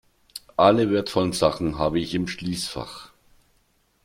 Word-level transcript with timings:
Alle 0.57 0.89
wertvollen 0.89 1.31
Sachen 1.31 1.77
habe 1.77 1.99
ich 1.99 2.15
im 2.15 2.27
Schließfach. 2.27 3.11